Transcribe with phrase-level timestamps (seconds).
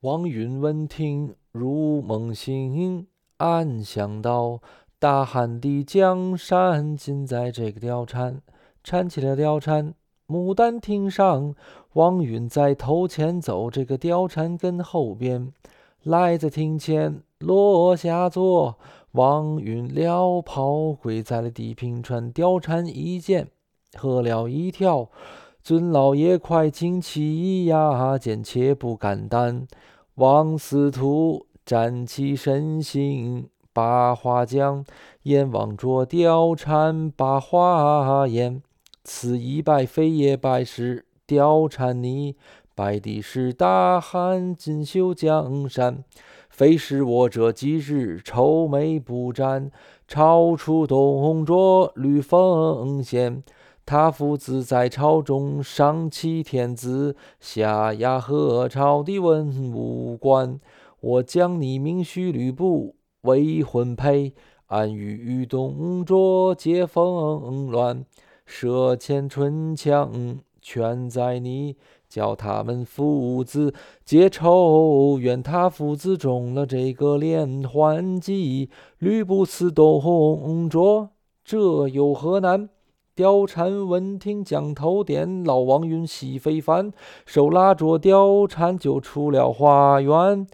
[0.00, 3.06] 王允闻听如梦醒，
[3.38, 4.60] 暗想到：
[4.98, 8.42] 大汉的江山尽在这个貂蝉。
[8.84, 9.94] 搀起了貂蝉，
[10.28, 11.54] 牡丹亭上，
[11.94, 15.50] 王允在头前走，这个貂蝉跟后边。
[16.02, 18.78] 来在庭前落下座，
[19.12, 22.30] 王允撩袍跪在了地平川。
[22.34, 23.48] 貂蝉一见，
[23.94, 25.08] 喝了一跳
[25.66, 29.66] ：“尊老爷快请起呀，贱妾不敢当。”
[30.14, 34.84] 王司徒站起身形，把话讲，
[35.24, 38.62] 眼望着貂蝉把话言。
[39.02, 42.36] 此一拜非也拜是貂蝉你。
[42.76, 46.04] 拜的是大汉锦绣江山，
[46.48, 49.72] 非是我这几日愁眉不展，
[50.06, 53.42] 超出动着吕奉先。
[53.86, 60.58] 他父子在朝中上欺天子，下压和朝的文武官。
[60.98, 64.34] 我将你名许吕布为婚配，
[64.66, 68.04] 暗与董卓结风乱，
[68.44, 71.76] 设前春枪全在你。
[72.08, 81.10] 叫他们父子结仇怨，他父子中了这个连环计，吕布刺董卓，
[81.44, 82.68] 这有何难？
[83.16, 86.92] 貂蝉闻听讲头点，老王允喜非凡，
[87.24, 90.46] 手拉着貂蝉就出了花园。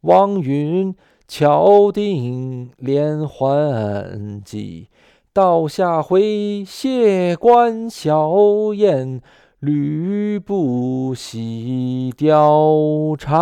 [0.00, 0.96] 王允
[1.28, 4.88] 巧定连环计，
[5.32, 9.22] 到下回谢官小宴。
[9.60, 13.40] 吕布戏貂蝉。